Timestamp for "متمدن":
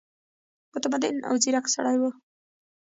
0.73-1.15